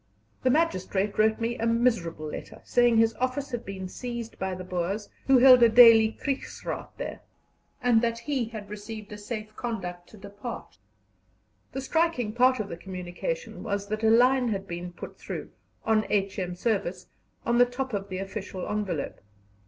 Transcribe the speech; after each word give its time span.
The 0.41 0.49
magistrate 0.49 1.15
wrote 1.19 1.39
me 1.39 1.59
a 1.59 1.67
miserable 1.67 2.25
letter, 2.25 2.59
saying 2.63 2.97
his 2.97 3.13
office 3.17 3.51
had 3.51 3.63
been 3.63 3.87
seized 3.87 4.39
by 4.39 4.55
the 4.55 4.63
Boers, 4.63 5.09
who 5.27 5.37
held 5.37 5.61
a 5.61 5.69
daily 5.69 6.11
Kriegsraad 6.23 6.87
there, 6.97 7.21
and 7.83 8.01
that 8.01 8.17
he 8.17 8.45
had 8.45 8.67
received 8.71 9.11
a 9.13 9.17
safe 9.19 9.55
conduct 9.55 10.09
to 10.09 10.17
depart. 10.17 10.79
The 11.73 11.81
striking 11.81 12.33
part 12.33 12.59
of 12.59 12.67
the 12.67 12.77
communication 12.77 13.61
was 13.61 13.89
that 13.89 14.03
a 14.03 14.09
line 14.09 14.47
had 14.47 14.67
been 14.67 14.91
put 14.91 15.19
through 15.19 15.51
"On 15.85 16.07
H.M. 16.09 16.55
Service" 16.55 17.05
on 17.45 17.59
the 17.59 17.65
top 17.67 17.93
of 17.93 18.09
the 18.09 18.17
official 18.17 18.67
envelope. 18.67 19.21